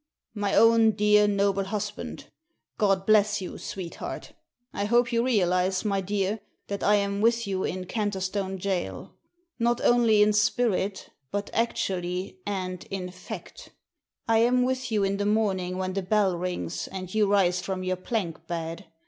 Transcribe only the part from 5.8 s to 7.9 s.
my dear, that I am with you in